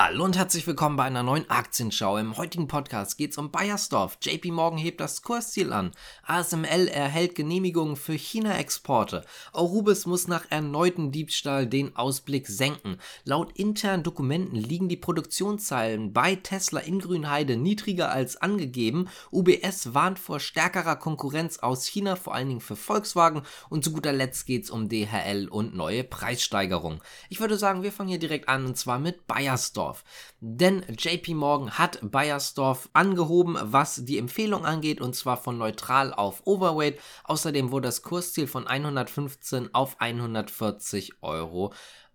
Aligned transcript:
Hallo 0.00 0.24
und 0.24 0.36
herzlich 0.36 0.64
willkommen 0.64 0.94
bei 0.94 1.02
einer 1.02 1.24
neuen 1.24 1.50
Aktienschau. 1.50 2.18
Im 2.18 2.36
heutigen 2.36 2.68
Podcast 2.68 3.18
geht 3.18 3.32
es 3.32 3.36
um 3.36 3.50
Bayersdorf. 3.50 4.16
JP 4.22 4.52
Morgan 4.52 4.78
hebt 4.78 5.00
das 5.00 5.22
Kursziel 5.22 5.72
an. 5.72 5.90
ASML 6.24 6.86
erhält 6.86 7.34
Genehmigungen 7.34 7.96
für 7.96 8.12
China-Exporte. 8.12 9.24
Aurubis 9.52 10.06
muss 10.06 10.28
nach 10.28 10.44
erneuten 10.50 11.10
Diebstahl 11.10 11.66
den 11.66 11.96
Ausblick 11.96 12.46
senken. 12.46 12.98
Laut 13.24 13.50
internen 13.58 14.04
Dokumenten 14.04 14.54
liegen 14.54 14.88
die 14.88 14.96
Produktionszahlen 14.96 16.12
bei 16.12 16.36
Tesla 16.36 16.78
in 16.78 17.00
Grünheide 17.00 17.56
niedriger 17.56 18.12
als 18.12 18.36
angegeben. 18.36 19.08
UBS 19.32 19.94
warnt 19.94 20.20
vor 20.20 20.38
stärkerer 20.38 20.94
Konkurrenz 20.94 21.58
aus 21.58 21.86
China, 21.86 22.14
vor 22.14 22.36
allen 22.36 22.46
Dingen 22.46 22.60
für 22.60 22.76
Volkswagen. 22.76 23.42
Und 23.68 23.82
zu 23.82 23.90
guter 23.90 24.12
Letzt 24.12 24.46
geht 24.46 24.62
es 24.62 24.70
um 24.70 24.88
DHL 24.88 25.48
und 25.48 25.74
neue 25.74 26.04
Preissteigerungen. 26.04 27.00
Ich 27.30 27.40
würde 27.40 27.58
sagen, 27.58 27.82
wir 27.82 27.90
fangen 27.90 28.10
hier 28.10 28.20
direkt 28.20 28.48
an 28.48 28.64
und 28.64 28.76
zwar 28.78 29.00
mit 29.00 29.26
Bayersdorf. 29.26 29.87
Bayersdorf. 29.88 30.04
Denn 30.40 30.84
JP 30.88 31.34
Morgan 31.34 31.70
hat 31.78 31.98
Bayersdorf 32.02 32.88
angehoben, 32.92 33.56
was 33.60 34.04
die 34.04 34.18
Empfehlung 34.18 34.64
angeht, 34.64 35.00
und 35.00 35.14
zwar 35.14 35.36
von 35.36 35.58
neutral 35.58 36.12
auf 36.12 36.42
Overweight. 36.46 37.00
Außerdem 37.24 37.70
wurde 37.70 37.88
das 37.88 38.02
Kursziel 38.02 38.46
von 38.46 38.66
115 38.66 39.74
auf 39.74 40.00
140 40.00 41.22
Euro 41.22 41.72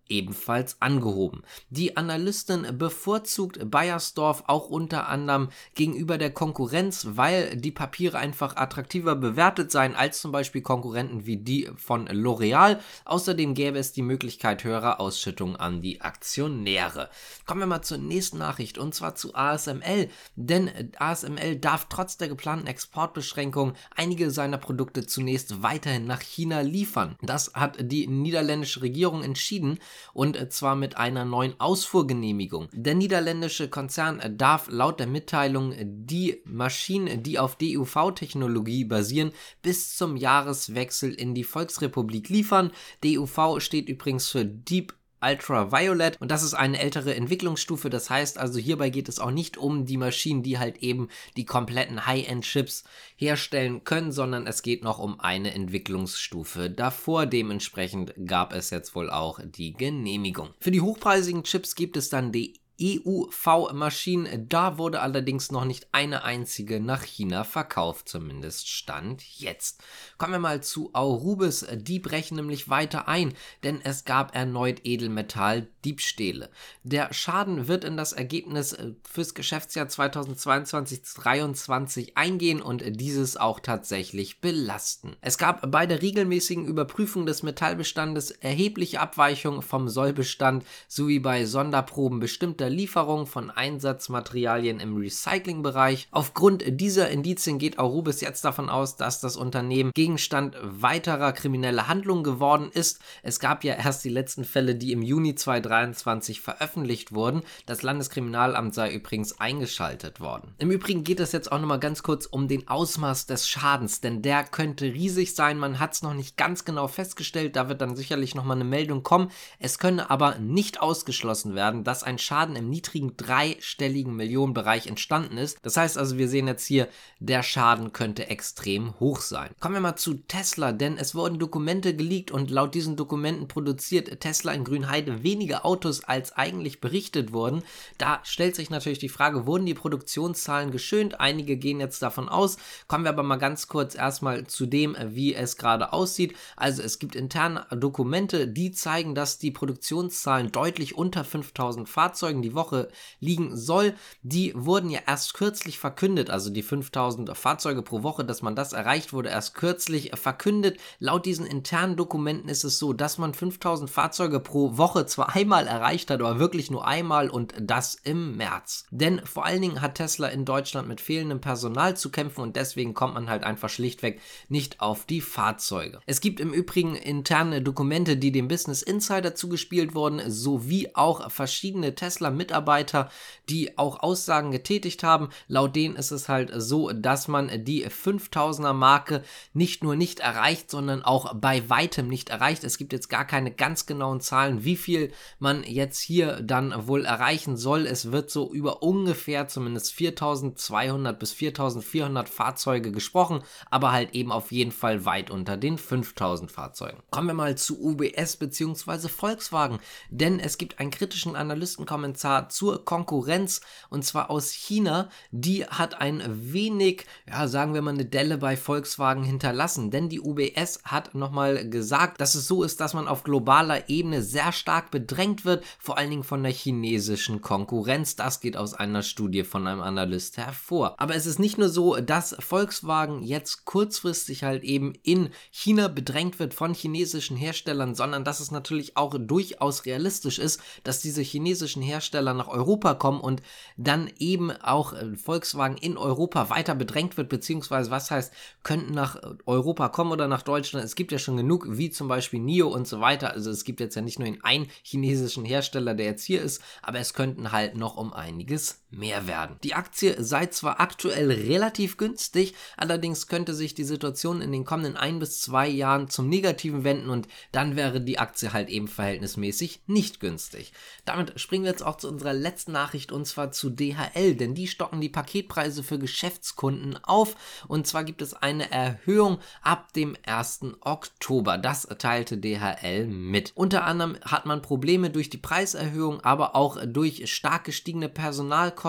ebenfalls 0.10 0.82
angehoben. 0.82 1.44
Die 1.70 1.98
Analystin 1.98 2.78
bevorzugt 2.78 3.70
Bayersdorf 3.70 4.44
auch 4.48 4.70
unter 4.70 5.08
anderem 5.08 5.50
gegenüber 5.76 6.18
der 6.18 6.32
Konkurrenz, 6.32 7.08
weil 7.12 7.56
die 7.56 7.72
Papiere 7.72 8.18
einfach 8.18 8.56
attraktiver 8.56 9.16
bewertet 9.16 9.72
seien 9.72 9.96
als 9.96 10.22
zum 10.22 10.32
Beispiel 10.32 10.62
Konkurrenten 10.62 11.26
wie 11.26 11.38
die 11.38 11.70
von 11.76 12.08
L'Oreal. 12.08 12.80
Außerdem 13.06 13.54
gäbe 13.54 13.80
es 13.80 13.94
die 13.94 14.02
Möglichkeit 14.02 14.64
höherer 14.64 15.00
Ausschüttungen 15.00 15.56
an 15.56 15.82
die 15.82 16.02
Aktionäre. 16.02 17.10
Kommen 17.46 17.62
wir 17.62 17.68
mal 17.68 17.82
zur 17.82 17.98
nächsten 17.98 18.38
Nachricht 18.38 18.78
und 18.78 18.94
zwar 18.94 19.16
zu 19.16 19.34
ASML, 19.36 20.10
denn 20.36 20.70
ASML 20.98 21.56
darf 21.58 21.88
trotz 21.90 22.18
der 22.18 22.28
geplanten 22.28 22.68
Exportbeschränkungen 22.68 23.76
einige 23.96 24.32
seiner 24.32 24.58
Produkte 24.58 25.06
zunächst 25.06 25.64
weiterhin 25.64 26.06
nach 26.06 26.22
China 26.22 26.62
liefern. 26.62 27.16
Das 27.22 27.54
hat 27.54 27.78
die 27.80 28.08
niederländische 28.08 28.82
Regierung 28.82 29.24
entschieden 29.24 29.80
und 30.14 30.52
zwar 30.52 30.76
mit 30.76 30.98
einer 30.98 31.26
neuen 31.26 31.60
Ausfuhrgenehmigung. 31.60 32.70
Der 32.72 32.96
niederländische 32.96 33.70
Konzern 33.70 34.22
darf 34.38 34.68
laut 34.70 35.00
der 35.00 35.08
Mitteilung 35.08 35.74
die 35.84 36.42
Maschinen, 36.46 37.24
die 37.24 37.40
auf 37.40 37.56
DUV-Technologie 37.58 38.86
basieren, 38.86 39.32
bis 39.62 39.96
zum 39.96 40.16
Jahreswechsel 40.16 41.14
in 41.14 41.34
die 41.34 41.44
Volksrepublik 41.44 42.30
liefern. 42.30 42.72
DUV 43.04 43.60
steht 43.60 43.90
übrigens 43.90 44.30
für 44.30 44.46
Deep 44.46 44.94
Ultraviolet 45.24 46.18
und 46.20 46.30
das 46.32 46.44
ist 46.44 46.54
eine 46.54 46.80
ältere 46.80 47.16
Entwicklungsstufe. 47.16 47.90
Das 47.90 48.10
heißt 48.10 48.38
also, 48.38 48.60
hierbei 48.60 48.90
geht 48.90 49.10
es 49.10 49.20
auch 49.20 49.32
nicht 49.32 49.58
um 49.58 49.86
die 49.86 49.98
Maschinen, 49.98 50.44
die 50.44 50.60
halt 50.60 50.78
eben 50.78 51.10
die 51.38 51.46
kompletten 51.46 52.06
High-End-Chips 52.06 52.84
herstellen 53.16 53.84
können, 53.84 54.12
sondern 54.12 54.48
es 54.48 54.62
geht 54.62 54.84
noch 54.84 55.00
um 55.00 55.20
eine 55.20 55.54
Entwicklungsstufe 55.54 56.70
davor. 56.70 57.26
Dementsprechend 57.26 58.14
gab 58.26 58.54
es 58.54 58.70
jetzt 58.70 58.96
wohl 58.96 59.10
auch 59.10 59.40
die 59.44 59.74
Genehmigung. 59.74 60.50
Für 60.60 60.72
die 60.72 60.82
hochpreisigen 60.82 61.44
Chips 61.44 61.76
gibt 61.76 61.98
es 61.98 62.10
dann 62.10 62.32
die 62.32 62.63
EUV-Maschinen. 62.84 64.50
Da 64.50 64.78
wurde 64.78 65.00
allerdings 65.00 65.52
noch 65.52 65.64
nicht 65.64 65.88
eine 65.94 66.24
einzige 66.24 66.82
nach 66.82 67.04
China 67.04 67.46
verkauft, 67.46 68.10
zumindest 68.10 68.68
Stand 68.68 69.24
jetzt. 69.40 69.82
Kommen 70.18 70.34
wir 70.34 70.40
mal 70.40 70.62
zu 70.62 70.90
Aurubis. 70.94 71.66
Die 71.74 72.00
brechen 72.00 72.36
nämlich 72.36 72.68
weiter 72.68 73.08
ein, 73.08 73.34
denn 73.64 73.80
es 73.82 74.04
gab 74.04 74.36
erneut 74.36 74.82
Edelmetall-Diebstähle. 74.84 76.50
Der 76.84 77.14
Schaden 77.14 77.70
wird 77.70 77.86
in 77.86 77.96
das 77.96 78.12
Ergebnis 78.12 78.74
äh, 78.74 78.92
fürs 79.10 79.34
Geschäftsjahr 79.34 79.88
2022-2023 79.88 82.16
eingehen 82.16 82.62
und 82.62 82.84
dieses 83.00 83.38
auch 83.38 83.62
tatsächlich 83.62 84.42
belasten. 84.42 85.16
Es 85.22 85.38
gab 85.38 85.72
bei 85.72 85.86
der 85.86 86.02
regelmäßigen 86.02 86.66
Überprüfung 86.66 87.26
des 87.26 87.44
Metallbestandes 87.44 88.32
erhebliche 88.32 89.00
Abweichungen 89.00 89.62
vom 89.62 89.88
Sollbestand 89.88 90.66
sowie 90.90 91.20
bei 91.20 91.46
Sonderproben 91.46 92.20
bestimmter 92.20 92.73
Lieferung 92.74 93.28
von 93.28 93.50
Einsatzmaterialien 93.50 94.80
im 94.80 94.98
Recyclingbereich. 94.98 96.08
Aufgrund 96.12 96.64
dieser 96.68 97.10
Indizien 97.10 97.60
geht 97.60 97.80
Aurubis 97.80 98.22
jetzt 98.22 98.44
davon 98.44 98.70
aus, 98.70 98.98
dass 98.98 99.20
das 99.20 99.38
Unternehmen 99.38 99.92
Gegenstand 99.94 100.58
weiterer 100.62 101.32
krimineller 101.32 101.88
Handlungen 101.88 102.24
geworden 102.24 102.70
ist. 102.74 103.00
Es 103.22 103.40
gab 103.40 103.64
ja 103.64 103.76
erst 103.76 104.04
die 104.04 104.10
letzten 104.10 104.44
Fälle, 104.44 104.76
die 104.76 104.92
im 104.92 105.02
Juni 105.02 105.36
2023 105.36 106.42
veröffentlicht 106.42 107.14
wurden. 107.14 107.44
Das 107.66 107.84
Landeskriminalamt 107.84 108.74
sei 108.74 108.94
übrigens 108.94 109.40
eingeschaltet 109.40 110.20
worden. 110.20 110.54
Im 110.58 110.72
Übrigen 110.72 111.04
geht 111.04 111.20
es 111.20 111.32
jetzt 111.32 111.52
auch 111.52 111.60
nochmal 111.60 111.80
ganz 111.80 112.04
kurz 112.04 112.26
um 112.26 112.48
den 112.48 112.68
Ausmaß 112.68 113.28
des 113.28 113.48
Schadens, 113.48 114.02
denn 114.02 114.22
der 114.22 114.44
könnte 114.44 114.86
riesig 114.86 115.36
sein. 115.36 115.60
Man 115.60 115.80
hat 115.80 115.94
es 115.94 116.02
noch 116.02 116.14
nicht 116.14 116.38
ganz 116.38 116.66
genau 116.66 116.88
festgestellt. 116.88 117.56
Da 117.56 117.70
wird 117.70 117.82
dann 117.82 117.96
sicherlich 117.96 118.36
nochmal 118.36 118.58
eine 118.58 118.64
Meldung 118.64 119.04
kommen. 119.04 119.30
Es 119.60 119.78
könne 119.78 120.10
aber 120.10 120.40
nicht 120.40 120.82
ausgeschlossen 120.82 121.56
werden, 121.56 121.84
dass 121.84 122.04
ein 122.04 122.18
Schaden 122.18 122.53
Schaden 122.54 122.56
im 122.56 122.70
niedrigen 122.70 123.18
dreistelligen 123.18 124.16
Millionenbereich 124.16 124.88
entstanden 124.88 125.38
ist. 125.38 125.58
Das 125.64 125.78
heißt 125.78 125.98
also, 125.98 126.18
wir 126.18 126.28
sehen 126.28 126.48
jetzt 126.48 126.66
hier, 126.66 126.88
der 127.20 127.44
Schaden 127.44 127.94
könnte 127.94 128.28
extrem 128.28 129.00
hoch 129.00 129.22
sein. 129.22 129.52
Kommen 129.60 129.76
wir 129.76 129.82
mal 129.82 129.96
zu 129.96 130.16
Tesla, 130.16 130.72
denn 130.72 130.98
es 130.98 131.16
wurden 131.16 131.40
Dokumente 131.40 131.96
geleakt 131.96 132.32
und 132.32 132.52
laut 132.52 132.76
diesen 132.76 132.96
Dokumenten 132.96 133.48
produziert 133.48 134.20
Tesla 134.20 134.52
in 134.54 134.64
Grünheide 134.64 135.24
weniger 135.24 135.66
Autos 135.66 136.04
als 136.04 136.34
eigentlich 136.34 136.82
berichtet 136.82 137.34
wurden. 137.34 137.64
Da 137.98 138.20
stellt 138.24 138.56
sich 138.56 138.70
natürlich 138.70 139.00
die 139.00 139.10
Frage, 139.10 139.46
wurden 139.46 139.66
die 139.66 139.74
Produktionszahlen 139.74 140.72
geschönt? 140.72 141.20
Einige 141.20 141.58
gehen 141.58 141.80
jetzt 141.80 142.02
davon 142.02 142.30
aus. 142.30 142.58
Kommen 142.88 143.06
wir 143.06 143.10
aber 143.10 143.24
mal 143.24 143.38
ganz 143.38 143.68
kurz 143.68 143.96
erstmal 143.96 144.46
zu 144.48 144.66
dem, 144.66 144.96
wie 145.00 145.34
es 145.34 145.58
gerade 145.58 145.94
aussieht. 145.94 146.36
Also 146.56 146.82
es 146.82 147.00
gibt 147.00 147.16
interne 147.16 147.66
Dokumente, 147.72 148.48
die 148.48 148.72
zeigen, 148.72 149.16
dass 149.16 149.38
die 149.38 149.52
Produktionszahlen 149.52 150.52
deutlich 150.52 150.96
unter 150.96 151.24
5000 151.24 151.88
Fahrzeugen 151.90 152.43
die 152.44 152.54
Woche 152.54 152.90
liegen 153.20 153.58
soll, 153.58 153.96
die 154.22 154.54
wurden 154.56 154.92
ja 154.92 155.00
erst 155.08 155.34
kürzlich 155.34 155.80
verkündet, 155.80 156.30
also 156.30 156.52
die 156.52 156.62
5000 156.62 157.36
Fahrzeuge 157.36 157.82
pro 157.82 158.04
Woche, 158.04 158.24
dass 158.24 158.44
man 158.44 158.56
das 158.56 158.74
erreicht 158.74 159.14
wurde, 159.14 159.30
erst 159.30 159.56
kürzlich 159.56 160.12
verkündet. 160.14 160.78
Laut 161.00 161.26
diesen 161.26 161.46
internen 161.46 161.96
Dokumenten 161.96 162.50
ist 162.50 162.64
es 162.64 162.78
so, 162.78 162.94
dass 162.94 163.18
man 163.18 163.34
5000 163.34 163.90
Fahrzeuge 163.90 164.40
pro 164.40 164.78
Woche 164.78 165.06
zwar 165.06 165.36
einmal 165.36 165.68
erreicht 165.68 166.12
hat, 166.12 166.22
aber 166.22 166.40
wirklich 166.40 166.70
nur 166.70 166.86
einmal 166.86 167.30
und 167.30 167.54
das 167.60 167.96
im 168.04 168.38
März. 168.38 168.86
Denn 168.92 169.26
vor 169.26 169.46
allen 169.46 169.62
Dingen 169.62 169.82
hat 169.82 169.96
Tesla 169.96 170.28
in 170.28 170.46
Deutschland 170.46 170.88
mit 170.88 171.02
fehlendem 171.02 171.42
Personal 171.42 171.98
zu 171.98 172.12
kämpfen 172.12 172.42
und 172.42 172.56
deswegen 172.56 172.94
kommt 172.94 173.16
man 173.16 173.30
halt 173.30 173.44
einfach 173.44 173.70
schlichtweg 173.70 174.22
nicht 174.50 174.82
auf 174.82 175.06
die 175.06 175.22
Fahrzeuge. 175.22 176.00
Es 176.06 176.22
gibt 176.22 176.40
im 176.40 176.54
Übrigen 176.54 176.96
interne 176.96 177.62
Dokumente, 177.62 178.18
die 178.18 178.32
dem 178.32 178.48
Business 178.48 178.82
Insider 178.82 179.36
zugespielt 179.36 179.96
wurden, 179.96 180.22
sowie 180.30 180.90
auch 180.94 181.32
verschiedene 181.32 181.96
Tesla 181.96 182.30
Mitarbeiter, 182.34 183.10
die 183.50 183.78
auch 183.78 184.02
Aussagen 184.02 184.52
getätigt 184.52 185.04
haben. 185.04 185.30
Laut 185.48 185.76
denen 185.76 185.96
ist 185.96 186.12
es 186.12 186.30
halt 186.30 186.52
so, 186.56 186.92
dass 186.92 187.28
man 187.28 187.64
die 187.64 187.86
5000er 187.86 188.74
Marke 188.74 189.24
nicht 189.54 189.84
nur 189.84 189.96
nicht 189.96 190.20
erreicht, 190.20 190.70
sondern 190.72 191.04
auch 191.04 191.34
bei 191.34 191.70
weitem 191.70 192.08
nicht 192.08 192.30
erreicht. 192.30 192.64
Es 192.64 192.78
gibt 192.78 192.94
jetzt 192.94 193.10
gar 193.10 193.26
keine 193.26 193.52
ganz 193.52 193.86
genauen 193.86 194.22
Zahlen, 194.22 194.64
wie 194.64 194.78
viel 194.78 195.12
man 195.40 195.64
jetzt 195.64 196.00
hier 196.00 196.42
dann 196.42 196.88
wohl 196.88 197.06
erreichen 197.06 197.58
soll. 197.58 197.86
Es 197.86 198.12
wird 198.12 198.32
so 198.32 198.52
über 198.54 198.84
ungefähr 198.84 199.48
zumindest 199.48 199.94
4200 199.94 201.18
bis 201.20 201.34
4400 201.34 202.30
Fahrzeuge 202.30 202.92
gesprochen, 202.92 203.44
aber 203.70 203.92
halt 203.92 204.16
eben 204.16 204.32
auf 204.32 204.52
jeden 204.52 204.72
Fall 204.72 205.06
weit 205.06 205.30
unter 205.30 205.58
den 205.58 205.78
5000 205.78 206.52
Fahrzeugen. 206.52 207.02
Kommen 207.12 207.28
wir 207.28 207.34
mal 207.34 207.56
zu 207.56 207.82
UBS 207.82 208.38
bzw. 208.38 209.08
Volkswagen, 209.10 209.80
denn 210.10 210.40
es 210.40 210.58
gibt 210.58 210.80
einen 210.80 210.92
kritischen 210.92 211.36
Analystenkommentar 211.36 212.23
Kommentar 212.24 212.50
zur 212.50 212.86
Konkurrenz 212.86 213.62
und 213.90 214.06
zwar 214.06 214.30
aus 214.30 214.52
China. 214.52 215.10
Die 215.32 215.66
hat 215.66 216.00
ein 216.00 216.24
wenig, 216.54 217.06
ja, 217.28 217.48
sagen 217.48 217.74
wir 217.74 217.82
mal, 217.82 217.94
eine 217.94 218.06
Delle 218.06 218.38
bei 218.38 218.56
Volkswagen 218.56 219.24
hinterlassen, 219.24 219.92
denn 219.92 220.10
die 220.10 220.22
UBS 220.22 220.80
hat 220.86 221.16
nochmal 221.16 221.70
gesagt, 221.70 222.22
dass 222.22 222.36
es 222.36 222.48
so 222.48 222.64
ist, 222.64 222.80
dass 222.80 222.94
man 222.94 223.08
auf 223.08 223.24
globaler 223.24 223.90
Ebene 223.90 224.22
sehr 224.22 224.52
stark 224.52 224.90
bedrängt 224.92 225.44
wird, 225.44 225.66
vor 225.80 225.98
allen 225.98 226.10
Dingen 226.10 226.24
von 226.24 226.44
der 226.44 226.52
chinesischen 226.52 227.42
Konkurrenz. 227.42 228.16
Das 228.16 228.40
geht 228.40 228.56
aus 228.56 228.74
einer 228.74 229.04
Studie 229.04 229.44
von 229.44 229.68
einem 229.68 229.82
Analyst 229.82 230.38
hervor. 230.38 230.96
Aber 231.00 231.16
es 231.16 231.26
ist 231.26 231.40
nicht 231.40 231.58
nur 231.58 231.70
so, 231.70 231.98
dass 231.98 232.36
Volkswagen 232.40 233.22
jetzt 233.24 233.66
kurzfristig 233.66 234.44
halt 234.44 234.64
eben 234.64 234.94
in 235.04 235.30
China 235.52 235.90
bedrängt 235.90 236.40
wird 236.40 236.54
von 236.54 236.74
chinesischen 236.74 237.36
Herstellern, 237.36 237.96
sondern 237.96 238.24
dass 238.24 238.40
es 238.40 238.52
natürlich 238.52 238.96
auch 238.96 239.16
durchaus 239.20 239.86
realistisch 239.86 240.40
ist, 240.40 240.62
dass 240.84 241.02
diese 241.02 241.22
chinesischen 241.22 241.82
Hersteller 241.82 242.13
Hersteller 242.14 242.34
nach 242.34 242.48
Europa 242.48 242.94
kommen 242.94 243.20
und 243.20 243.42
dann 243.78 244.10
eben 244.20 244.52
auch 244.52 244.94
äh, 244.94 245.16
Volkswagen 245.16 245.78
in 245.78 245.98
Europa 245.98 246.50
weiter 246.50 246.76
bedrängt 246.76 247.18
wird, 247.18 247.30
beziehungsweise 247.30 247.92
was 247.92 248.12
heißt, 248.12 248.34
könnten 248.64 248.94
nach 248.94 249.20
Europa 249.46 249.90
kommen 249.90 250.12
oder 250.12 250.28
nach 250.28 250.44
Deutschland. 250.44 250.86
Es 250.86 250.96
gibt 250.96 251.12
ja 251.12 251.18
schon 251.18 251.38
genug, 251.38 251.66
wie 251.70 251.90
zum 251.90 252.08
Beispiel 252.08 252.40
NIO 252.40 252.68
und 252.68 252.88
so 252.88 253.00
weiter. 253.02 253.32
Also 253.32 253.50
es 253.50 253.64
gibt 253.64 253.80
jetzt 253.80 253.96
ja 253.96 254.02
nicht 254.02 254.20
nur 254.20 254.28
den 254.28 254.44
einen 254.44 254.68
chinesischen 254.84 255.46
Hersteller, 255.46 255.96
der 255.96 256.06
jetzt 256.06 256.24
hier 256.24 256.42
ist, 256.42 256.62
aber 256.82 257.00
es 257.00 257.14
könnten 257.14 257.52
halt 257.52 257.76
noch 257.76 257.98
um 257.98 258.14
einiges 258.14 258.83
mehr 258.94 259.28
werden. 259.28 259.58
Die 259.64 259.74
Aktie 259.74 260.16
sei 260.24 260.48
zwar 260.48 260.80
aktuell 260.80 261.32
relativ 261.32 261.98
günstig, 261.98 262.54
allerdings 262.78 263.28
könnte 263.28 263.54
sich 263.54 263.74
die 263.74 263.84
Situation 263.84 264.42
in 264.42 264.52
den 264.52 264.66
kommenden 264.66 264.96
ein 264.96 265.20
bis 265.20 265.42
zwei 265.42 265.68
Jahren 265.68 266.10
zum 266.10 266.30
Negativen 266.30 266.84
wenden 266.84 267.10
und 267.10 267.28
dann 267.52 267.76
wäre 267.76 268.02
die 268.02 268.20
Aktie 268.20 268.54
halt 268.54 268.70
eben 268.70 268.88
verhältnismäßig 268.88 269.82
nicht 269.88 270.20
günstig. 270.20 270.74
Damit 271.06 271.40
springen 271.40 271.64
wir 271.64 271.72
jetzt 271.72 271.86
auch 271.86 271.98
zu 271.98 272.08
unserer 272.08 272.34
letzten 272.34 272.72
Nachricht 272.72 273.12
und 273.12 273.26
zwar 273.26 273.52
zu 273.52 273.70
DHL, 273.70 274.36
denn 274.36 274.56
die 274.56 274.68
stocken 274.68 275.02
die 275.02 275.10
Paketpreise 275.10 275.84
für 275.84 276.00
Geschäftskunden 276.00 276.98
auf 277.04 277.36
und 277.68 277.88
zwar 277.88 278.04
gibt 278.04 278.22
es 278.22 278.34
eine 278.34 278.72
Erhöhung 278.72 279.40
ab 279.62 279.94
dem 279.94 280.16
1. 280.26 280.62
Oktober. 280.82 281.58
Das 281.58 281.88
teilte 281.98 282.38
DHL 282.38 283.08
mit. 283.08 283.52
Unter 283.56 283.86
anderem 283.86 284.18
hat 284.24 284.46
man 284.46 284.62
Probleme 284.62 285.10
durch 285.10 285.30
die 285.30 285.38
Preiserhöhung, 285.38 286.22
aber 286.22 286.56
auch 286.56 286.78
durch 286.86 287.32
stark 287.32 287.66
gestiegene 287.66 288.10
Personalkosten, 288.10 288.83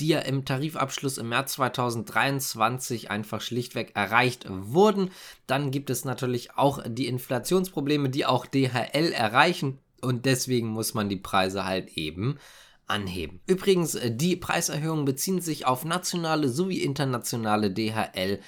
die 0.00 0.08
ja 0.08 0.20
im 0.20 0.44
Tarifabschluss 0.44 1.18
im 1.18 1.28
März 1.28 1.54
2023 1.54 3.10
einfach 3.10 3.40
schlichtweg 3.40 3.92
erreicht 3.94 4.46
wurden. 4.48 5.10
Dann 5.46 5.70
gibt 5.70 5.90
es 5.90 6.04
natürlich 6.04 6.56
auch 6.56 6.82
die 6.86 7.06
Inflationsprobleme, 7.06 8.08
die 8.08 8.26
auch 8.26 8.46
DHL 8.46 9.12
erreichen 9.12 9.78
und 10.00 10.24
deswegen 10.26 10.68
muss 10.68 10.94
man 10.94 11.08
die 11.08 11.16
Preise 11.16 11.64
halt 11.64 11.96
eben 11.96 12.38
anheben. 12.86 13.40
Übrigens, 13.46 13.94
äh, 13.94 14.14
die 14.14 14.36
Preiserhöhungen 14.36 15.04
beziehen 15.04 15.40
sich 15.40 15.66
auf 15.66 15.84
nationale 15.84 16.48
sowie 16.48 16.78
internationale 16.78 17.70
DHL 17.70 18.40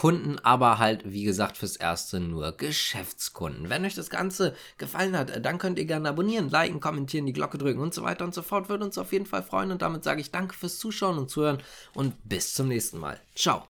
Kunden, 0.00 0.38
aber 0.38 0.78
halt, 0.78 1.12
wie 1.12 1.24
gesagt, 1.24 1.58
fürs 1.58 1.76
Erste 1.76 2.20
nur 2.20 2.52
Geschäftskunden. 2.52 3.68
Wenn 3.68 3.84
euch 3.84 3.94
das 3.94 4.08
Ganze 4.08 4.54
gefallen 4.78 5.14
hat, 5.14 5.44
dann 5.44 5.58
könnt 5.58 5.78
ihr 5.78 5.84
gerne 5.84 6.08
abonnieren, 6.08 6.48
liken, 6.48 6.80
kommentieren, 6.80 7.26
die 7.26 7.34
Glocke 7.34 7.58
drücken 7.58 7.80
und 7.80 7.92
so 7.92 8.02
weiter 8.02 8.24
und 8.24 8.32
so 8.32 8.40
fort. 8.40 8.70
Würde 8.70 8.86
uns 8.86 8.96
auf 8.96 9.12
jeden 9.12 9.26
Fall 9.26 9.42
freuen 9.42 9.72
und 9.72 9.82
damit 9.82 10.02
sage 10.02 10.22
ich 10.22 10.30
danke 10.30 10.54
fürs 10.54 10.78
Zuschauen 10.78 11.18
und 11.18 11.28
Zuhören 11.28 11.58
und 11.92 12.14
bis 12.26 12.54
zum 12.54 12.68
nächsten 12.68 12.98
Mal. 12.98 13.20
Ciao. 13.34 13.69